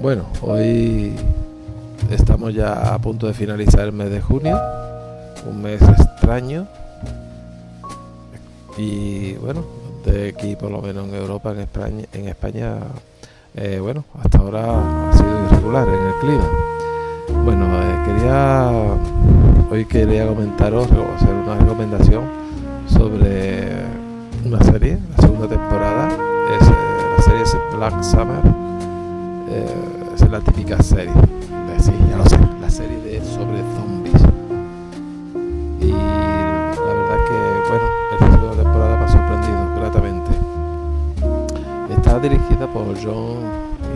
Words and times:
Bueno, 0.01 0.25
hoy 0.41 1.15
estamos 2.09 2.53
ya 2.53 2.93
a 2.93 2.99
punto 2.99 3.27
de 3.27 3.33
finalizar 3.33 3.85
el 3.85 3.93
mes 3.93 4.09
de 4.09 4.19
junio, 4.19 4.59
un 5.49 5.61
mes 5.61 5.81
extraño 5.81 6.67
y 8.77 9.35
bueno, 9.35 9.63
de 10.05 10.33
aquí 10.35 10.57
por 10.57 10.69
lo 10.69 10.81
menos 10.81 11.07
en 11.07 11.15
Europa, 11.15 11.51
en 11.51 11.61
España, 11.61 12.03
en 12.11 12.27
España 12.27 12.75
eh, 13.55 13.79
bueno, 13.81 14.03
hasta 14.21 14.39
ahora 14.39 15.11
ha 15.11 15.13
sido 15.13 15.45
irregular 15.45 15.87
en 15.87 16.07
el 16.07 16.13
clima. 16.19 16.49
Bueno, 17.45 17.67
eh, 17.81 17.99
quería 18.05 18.69
hoy 19.71 19.85
quería 19.85 20.27
comentaros 20.27 20.89
o 20.91 21.15
hacer 21.15 21.33
una 21.33 21.55
recomendación 21.55 22.25
sobre 22.89 24.00
una 24.45 24.63
serie, 24.63 24.97
la 25.15 25.21
segunda 25.21 25.47
temporada, 25.47 26.07
es, 26.09 26.67
eh, 26.67 26.73
la 27.17 27.23
serie 27.23 27.41
es 27.43 27.57
Black 27.75 28.03
Summer, 28.03 28.41
eh, 29.49 30.13
es 30.15 30.29
la 30.29 30.39
típica 30.39 30.81
serie, 30.81 31.13
sí, 31.79 31.91
ya 32.09 32.17
lo 32.17 32.25
sé, 32.25 32.37
la 32.59 32.69
serie 32.69 32.97
de 32.99 33.23
sobre 33.23 33.59
zombies. 33.75 34.21
Y 35.79 35.91
la 35.91 36.93
verdad 36.93 37.17
que, 37.27 37.39
bueno, 37.69 37.85
esta 38.13 38.31
segunda 38.31 38.63
temporada 38.63 38.97
me 38.97 39.03
ha 39.03 39.09
sorprendido 39.09 39.75
gratamente. 39.75 40.31
Está 41.95 42.19
dirigida 42.19 42.67
por 42.67 42.95
John 43.03 43.37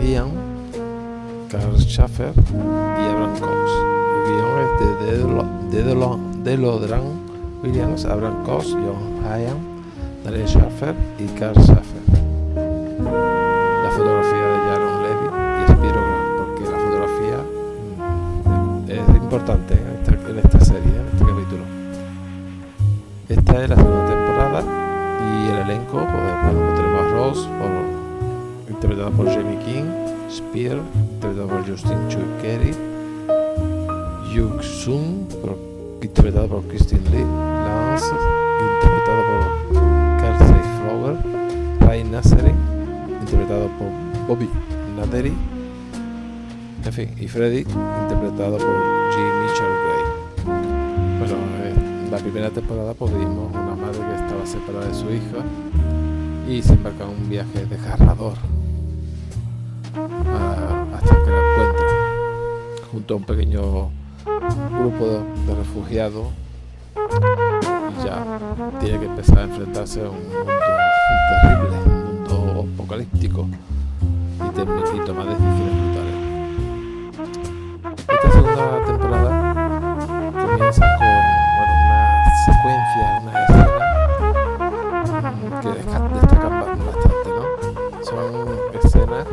Ian, 0.02 0.30
Carl 1.50 1.78
Schaffer 1.78 2.32
y 2.36 3.08
Abraham 3.08 3.38
Cox. 3.40 3.70
El 4.14 4.32
guion 4.32 4.58
es 4.60 5.72
de 5.72 6.50
Delodran 6.50 7.02
Williams, 7.62 8.04
Abraham 8.04 8.44
Cox, 8.44 8.72
John 8.72 9.22
Ian, 9.24 9.75
Daniel 10.26 10.48
Schaffer 10.48 10.92
y 11.20 11.26
Carl 11.38 11.54
Schaffer. 11.54 12.02
La 12.56 13.90
fotografía 13.90 14.44
de 14.44 14.58
Jaron 14.66 15.02
Levy 15.04 15.28
y 15.62 15.72
Spiro 15.72 16.00
Grant, 16.02 16.36
porque 16.36 16.64
la 16.64 16.78
fotografía 16.78 17.38
mm, 18.44 18.90
es 18.90 19.16
importante 19.22 19.74
en 19.74 19.86
esta, 19.94 20.28
en 20.28 20.38
esta 20.38 20.60
serie, 20.64 20.82
en 20.82 21.06
este 21.12 21.24
capítulo. 21.24 21.64
Esta 23.28 23.62
es 23.62 23.70
la 23.70 23.76
segunda 23.76 24.06
temporada 24.06 24.64
y 25.22 25.48
el 25.48 25.58
elenco, 25.58 25.92
pues, 25.92 26.10
bueno, 26.10 26.58
pues 26.58 26.74
tenemos 26.74 27.00
a 27.00 27.08
Ross, 27.14 27.48
interpretado 28.68 29.10
por 29.12 29.26
Jamie 29.26 29.58
King, 29.64 29.84
Spear, 30.28 30.78
interpretado 31.12 31.46
por 31.46 31.70
Justin 31.70 32.08
Choi 32.08 32.24
Kerry, 32.42 32.74
Yuk 34.34 34.60
Sun, 34.60 35.28
interpretado 36.02 36.48
por 36.48 36.62
Christine 36.64 37.08
Lee, 37.10 37.22
Lance, 37.22 38.25
Ray 42.04 42.54
interpretado 43.20 43.68
por 43.78 43.88
Bobby 44.28 44.50
Naderi, 44.96 45.32
en 46.84 46.92
fin, 46.92 47.10
y 47.18 47.26
Freddy, 47.26 47.60
interpretado 47.60 48.58
por 48.58 48.68
G. 48.68 49.16
Mitchell 49.42 49.74
Gray. 49.82 51.18
Bueno, 51.18 51.34
eh, 51.62 51.74
en 52.04 52.10
la 52.10 52.18
primera 52.18 52.50
temporada 52.50 52.92
vimos 52.92 53.50
una 53.50 53.74
madre 53.74 53.98
que 53.98 54.14
estaba 54.14 54.46
separada 54.46 54.86
de 54.86 54.94
su 54.94 55.06
hija 55.06 55.42
y 56.48 56.62
se 56.62 56.74
embarca 56.74 57.04
en 57.04 57.10
un 57.10 57.28
viaje 57.30 57.64
desgarrador 57.66 58.34
hasta 60.94 61.14
que 61.24 61.30
la 61.30 61.50
encuentra 61.50 61.86
junto 62.90 63.14
a 63.14 63.16
un 63.16 63.24
pequeño 63.24 63.90
grupo 64.78 65.06
de, 65.06 65.54
refugiados 65.54 66.26
y 68.00 68.04
ya 68.04 68.38
tiene 68.80 68.98
que 68.98 69.06
empezar 69.06 69.38
a 69.38 69.42
enfrentarse 69.44 70.00
a 70.02 70.10
un 70.10 70.22
mundo 70.22 70.52
terrible, 71.42 71.85
apocalíptico 72.86 73.48
y, 74.36 74.38
tem- 74.54 74.94
y 74.94 75.00
tomar 75.04 75.26
decisiones 75.26 75.74
brutales. 75.82 76.14
Esta 78.08 78.28
segunda 78.30 78.64
temporada 78.86 79.30
comienza 80.46 80.86
con 80.98 81.08
bueno, 81.56 81.74
una 81.82 82.00
secuencia, 82.46 83.04
una 83.22 83.32
escena 83.42 83.82
mm, 85.32 85.60
que 85.60 85.68
destacan 86.20 86.52
ba- 86.60 86.74
bastante, 86.86 87.28
¿no? 87.34 87.42
Son 88.04 88.30
escenas 88.74 89.26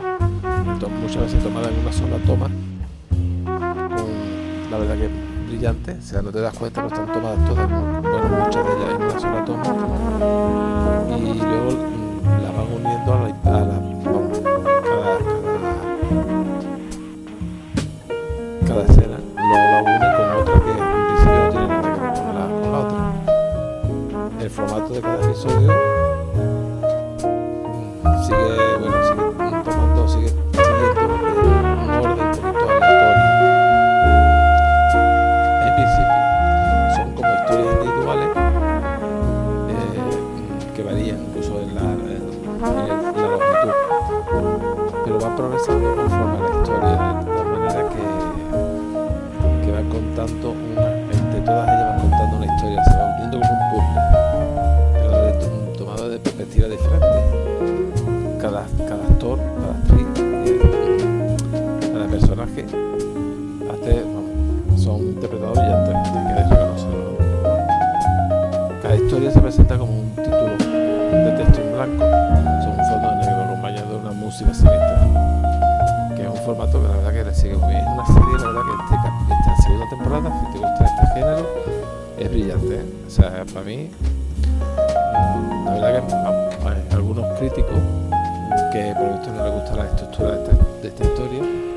mm, 0.00 1.00
muchas 1.00 1.20
veces 1.22 1.38
tomadas 1.44 1.68
en 1.70 1.78
una 1.78 1.92
sola 1.92 2.16
toma, 2.26 2.48
la 4.70 4.78
verdad 4.78 4.96
que 4.96 5.08
brillante, 5.48 5.92
o 5.92 6.02
sea, 6.02 6.22
no 6.22 6.30
te 6.32 6.40
das 6.40 6.54
cuenta, 6.58 6.82
pero 6.82 6.92
están 6.94 7.12
tomadas 7.12 7.38
todas, 7.48 7.68
bueno, 7.70 7.86
muchas 7.86 7.95
sea, 83.16 83.44
para 83.46 83.64
mí, 83.64 83.90
la 85.64 85.72
verdad 85.72 86.06
que 86.06 86.68
hay 86.68 86.82
algunos 86.92 87.38
críticos 87.38 87.78
que 88.72 88.94
por 88.94 89.12
visto 89.12 89.32
no 89.32 89.44
les 89.44 89.52
gusta 89.54 89.76
la 89.76 89.86
estructura 89.86 90.32
de 90.32 90.42
esta, 90.42 90.56
de 90.82 90.88
esta 90.88 91.04
historia. 91.04 91.75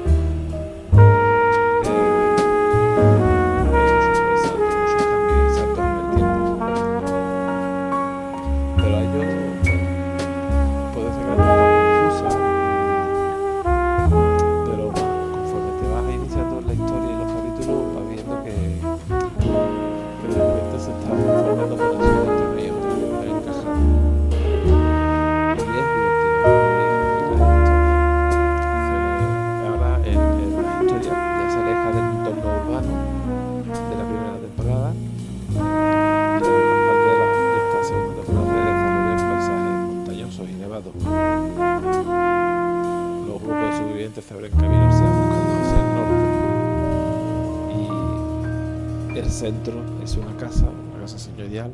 Centro 49.40 49.82
es 50.04 50.18
una 50.18 50.36
casa, 50.36 50.70
una 50.70 51.00
casa 51.00 51.18
señorial 51.18 51.72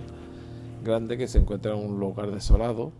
grande 0.84 1.18
que 1.18 1.28
se 1.28 1.40
encuentra 1.40 1.74
en 1.74 1.84
un 1.84 2.00
lugar 2.00 2.30
desolado 2.30 2.92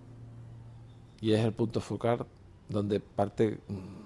y 1.22 1.34
es 1.34 1.46
el 1.46 1.54
punto 1.54 1.82
focal 1.82 2.26
donde 2.68 3.00
parte 3.00 3.60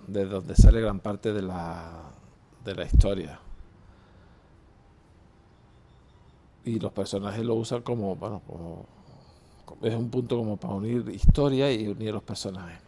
de 0.08 0.26
donde 0.26 0.58
sale 0.58 0.82
gran 0.82 1.00
parte 1.00 1.32
de 1.32 1.44
la 1.44 2.12
de 2.66 2.76
la 2.76 2.84
historia. 2.84 3.40
Y 6.66 6.78
los 6.78 6.92
personajes 6.92 7.46
lo 7.46 7.56
usan 7.56 7.82
como 7.82 8.18
bueno 8.18 8.42
como 8.46 8.86
es 9.82 9.96
un 9.96 10.10
punto 10.10 10.36
como 10.36 10.58
para 10.58 10.74
unir 10.74 11.08
historia 11.08 11.72
y 11.72 11.88
unir 11.88 12.12
los 12.12 12.24
personajes. 12.24 12.82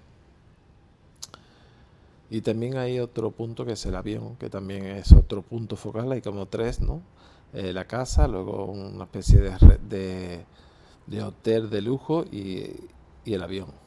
Y 2.30 2.42
también 2.42 2.76
hay 2.76 3.00
otro 3.00 3.32
punto 3.32 3.66
que 3.66 3.74
es 3.74 3.86
el 3.86 3.96
avión 3.96 4.36
que 4.36 4.50
también 4.50 4.88
es 4.88 5.14
otro 5.14 5.42
punto 5.42 5.78
focal 5.78 6.12
hay 6.12 6.22
como 6.22 6.48
tres 6.48 6.82
no 6.82 7.02
eh, 7.54 7.74
la 7.74 7.86
casa 7.86 8.28
luego 8.28 8.66
una 8.66 9.04
especie 9.04 9.40
de, 9.40 10.46
de, 11.08 11.24
hotel 11.24 11.70
de 11.70 11.82
lujo 11.82 12.24
y, 12.32 12.72
y 13.26 13.34
el 13.34 13.44
avión 13.44 13.82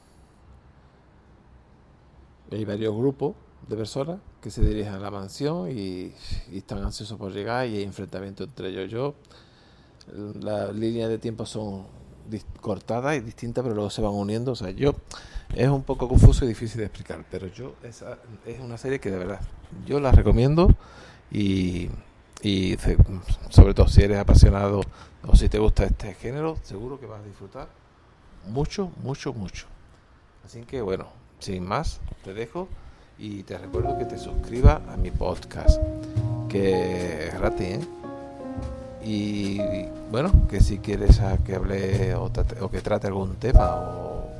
hay 2.54 2.64
varios 2.64 2.94
grupos 2.94 3.34
de 3.68 3.76
personas 3.76 4.18
que 4.40 4.50
se 4.50 4.62
dirigen 4.62 4.94
a 4.94 4.98
la 4.98 5.10
mansión 5.10 5.70
y, 5.70 6.12
están 6.52 6.84
ansiosos 6.84 7.18
por 7.18 7.32
llegar 7.32 7.66
y 7.66 7.76
hay 7.76 7.82
enfrentamiento 7.82 8.44
entre 8.44 8.68
ellos. 8.68 8.90
Yo, 8.90 9.14
las 10.40 10.74
líneas 10.74 11.08
de 11.08 11.18
tiempo 11.18 11.46
son 11.46 11.86
cortadas 12.60 13.16
y 13.16 13.20
distintas, 13.20 13.62
pero 13.62 13.74
luego 13.74 13.90
se 13.90 14.02
van 14.02 14.12
uniendo. 14.12 14.52
O 14.52 14.56
sea, 14.56 14.70
yo 14.70 14.94
es 15.54 15.68
un 15.68 15.82
poco 15.82 16.08
confuso 16.08 16.44
y 16.44 16.48
difícil 16.48 16.78
de 16.78 16.86
explicar, 16.86 17.24
pero 17.30 17.46
yo 17.46 17.74
esa 17.82 18.18
es 18.46 18.60
una 18.60 18.76
serie 18.76 19.00
que 19.00 19.10
de 19.10 19.18
verdad 19.18 19.40
yo 19.86 20.00
la 20.00 20.12
recomiendo 20.12 20.68
y, 21.30 21.88
y 22.44 22.76
sobre 23.48 23.72
todo 23.72 23.88
si 23.88 24.02
eres 24.02 24.18
apasionado 24.18 24.82
o 25.26 25.34
si 25.34 25.48
te 25.48 25.58
gusta 25.58 25.84
este 25.84 26.12
género, 26.14 26.58
seguro 26.62 27.00
que 27.00 27.06
vas 27.06 27.20
a 27.20 27.24
disfrutar 27.24 27.68
mucho, 28.48 28.90
mucho, 29.02 29.32
mucho. 29.32 29.66
Así 30.44 30.60
que 30.62 30.82
bueno, 30.82 31.06
sin 31.38 31.66
más, 31.66 32.00
te 32.22 32.34
dejo 32.34 32.68
y 33.18 33.44
te 33.44 33.56
recuerdo 33.56 33.96
que 33.96 34.04
te 34.04 34.18
suscribas 34.18 34.80
a 34.88 34.96
mi 34.98 35.10
podcast, 35.10 35.80
que 36.50 37.28
es 37.28 37.34
gratis, 37.38 37.66
¿eh? 37.66 37.80
Y 39.06 39.58
bueno, 40.10 40.30
que 40.48 40.60
si 40.60 40.78
quieres 40.78 41.20
que 41.44 41.54
hable 41.54 42.14
o, 42.14 42.30
que 42.70 42.80
trate 42.80 43.06
algún 43.06 43.36
tema 43.36 43.74
o, 43.74 44.30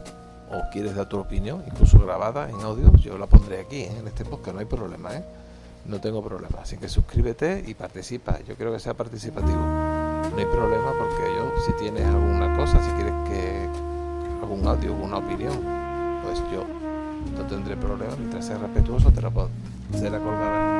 quieres 0.73 0.95
dar 0.95 1.09
tu 1.09 1.19
opinión, 1.19 1.63
incluso 1.67 1.99
grabada 1.99 2.49
en 2.49 2.61
audio, 2.61 2.93
yo 2.97 3.19
la 3.19 3.27
pondré 3.27 3.61
aquí 3.61 3.83
¿eh? 3.83 3.97
en 3.99 4.07
este 4.07 4.25
podcast, 4.25 4.55
no 4.55 4.61
hay 4.61 4.67
problema, 4.67 5.15
¿eh? 5.17 5.25
No 5.87 6.01
tengo 6.01 6.23
problema, 6.23 6.61
así 6.63 6.79
que 6.79 6.89
suscríbete 6.89 7.63
y 7.67 7.75
participa. 7.75 8.39
Yo 8.49 8.57
quiero 8.57 8.73
que 8.73 8.79
sea 8.79 8.95
participativo. 8.95 9.61
No 9.61 10.37
hay 10.37 10.47
problema 10.47 10.93
porque 10.99 11.35
yo, 11.37 11.53
si 11.67 11.73
tienes 11.75 12.07
alguna 12.07 12.57
cosa, 12.57 12.83
si 12.83 12.91
quieres 12.93 13.13
que 13.29 13.69
algún 14.41 14.67
audio, 14.67 14.93
alguna 14.95 15.19
opinión, 15.19 15.61
pues 16.23 16.39
yo 16.53 16.65
no 17.37 17.47
tendré 17.47 17.77
problema. 17.77 18.17
Mientras 18.17 18.47
sea 18.47 18.59
respetuoso 18.59 19.11
te 19.11 19.21
la 19.21 19.31
se 19.93 20.11
la 20.11 20.19
colgará 20.19 20.79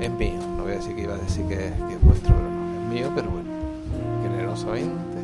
es 0.00 0.10
mío. 0.10 0.38
No 0.56 0.62
voy 0.62 0.72
a 0.72 0.76
decir 0.76 0.94
que 0.94 1.02
iba 1.02 1.14
a 1.14 1.18
decir 1.18 1.44
que, 1.46 1.66
es 1.66 2.02
vuestro 2.02 2.34
pero 2.34 2.50
no 2.50 2.82
es 2.82 2.88
mío 2.92 3.10
pero 3.14 3.30
bueno. 3.30 3.48
Generosamente 4.22 5.18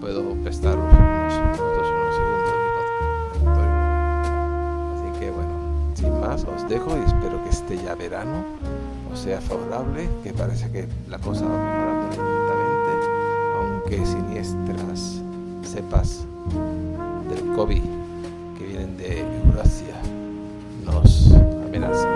puedo 0.00 0.34
prestaros 0.42 0.84
unos 0.92 1.58
minutos 1.58 1.95
os 6.34 6.68
dejo 6.68 6.96
y 6.96 7.04
espero 7.06 7.42
que 7.44 7.50
este 7.50 7.76
ya 7.82 7.94
verano 7.94 8.44
os 9.12 9.20
sea 9.20 9.40
favorable 9.40 10.08
que 10.24 10.32
parece 10.32 10.70
que 10.72 10.88
la 11.08 11.18
cosa 11.18 11.44
va 11.44 11.56
mejorando 11.56 12.08
lentamente 12.08 12.92
aunque 13.60 14.06
siniestras 14.06 15.22
cepas 15.62 16.24
del 17.28 17.54
COVID 17.54 17.82
que 18.58 18.64
vienen 18.66 18.96
de 18.96 19.20
Eurasia 19.20 19.94
nos 20.84 21.32
amenazan. 21.32 22.15